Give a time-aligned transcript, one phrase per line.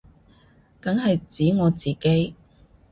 [0.79, 2.33] 梗係指我自己